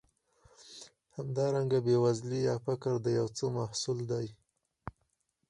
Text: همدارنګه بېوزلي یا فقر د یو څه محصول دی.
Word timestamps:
همدارنګه 1.15 1.79
بېوزلي 1.85 2.39
یا 2.47 2.55
فقر 2.65 2.93
د 3.01 3.07
یو 3.19 3.27
څه 3.37 3.45
محصول 3.57 3.99
دی. 4.11 4.27